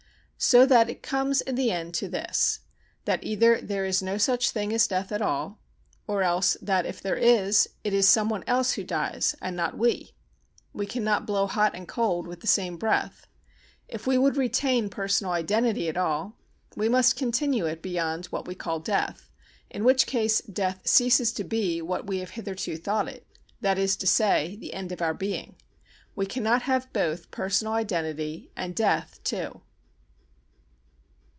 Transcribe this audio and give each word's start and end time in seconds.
So 0.43 0.65
that 0.65 0.89
it 0.89 1.03
comes 1.03 1.41
in 1.41 1.53
the 1.53 1.69
end 1.69 1.93
to 1.93 2.09
this, 2.09 2.61
that 3.05 3.23
either 3.23 3.61
there 3.61 3.85
is 3.85 4.01
no 4.01 4.17
such 4.17 4.49
thing 4.49 4.73
as 4.73 4.87
death 4.87 5.11
at 5.11 5.21
all, 5.21 5.59
or 6.07 6.23
else 6.23 6.57
that, 6.63 6.83
if 6.87 6.99
there 6.99 7.15
is, 7.15 7.69
it 7.83 7.93
is 7.93 8.09
some 8.09 8.27
one 8.27 8.43
else 8.47 8.71
who 8.73 8.83
dies 8.83 9.35
and 9.39 9.55
not 9.55 9.77
we. 9.77 10.15
We 10.73 10.87
cannot 10.87 11.27
blow 11.27 11.45
hot 11.45 11.75
and 11.75 11.87
cold 11.87 12.25
with 12.25 12.39
the 12.39 12.47
same 12.47 12.77
breath. 12.77 13.27
If 13.87 14.07
we 14.07 14.17
would 14.17 14.35
retain 14.35 14.89
personal 14.89 15.31
identity 15.33 15.87
at 15.87 15.95
all, 15.95 16.39
we 16.75 16.89
must 16.89 17.15
continue 17.15 17.67
it 17.67 17.83
beyond 17.83 18.25
what 18.25 18.47
we 18.47 18.55
call 18.55 18.79
death, 18.79 19.29
in 19.69 19.83
which 19.83 20.07
case 20.07 20.41
death 20.41 20.87
ceases 20.87 21.31
to 21.33 21.43
be 21.43 21.83
what 21.83 22.07
we 22.07 22.17
have 22.17 22.31
hitherto 22.31 22.77
thought 22.77 23.07
it, 23.07 23.27
that 23.61 23.77
is 23.77 23.95
to 23.97 24.07
say, 24.07 24.55
the 24.55 24.73
end 24.73 24.91
of 24.91 25.03
our 25.03 25.13
being. 25.13 25.55
We 26.15 26.25
cannot 26.25 26.63
have 26.63 26.91
both 26.91 27.29
personal 27.29 27.73
identity 27.73 28.49
and 28.57 28.75
death 28.75 29.19
too. 29.23 29.61